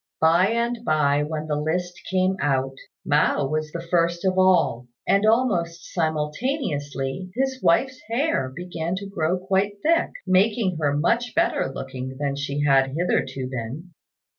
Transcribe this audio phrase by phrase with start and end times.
[0.19, 2.73] By and by when the list came out,
[3.05, 9.37] Mao was the first of all; and almost simultaneously his wife's hair began to grow
[9.37, 13.91] quite thick, making her much better looking than she had hitherto been.